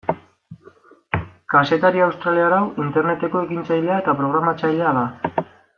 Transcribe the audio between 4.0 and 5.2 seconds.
eta programatzailea da.